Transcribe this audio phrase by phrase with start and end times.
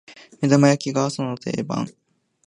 [0.41, 1.85] 目玉焼きが朝の定番